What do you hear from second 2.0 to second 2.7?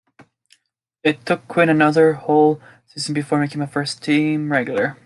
whole